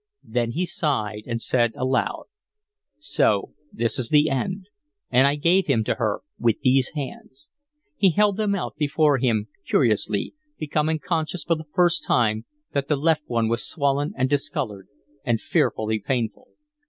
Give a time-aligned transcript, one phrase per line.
[0.23, 2.23] Then he sighed and said, aloud:
[2.97, 4.67] "So this is the end,
[5.11, 7.49] and I gave him to her with these hands"
[7.97, 12.95] he held them out before him curiously, becoming conscious for the first time that the
[12.97, 14.87] left one was swollen and discolored
[15.23, 16.47] and fearfully painful.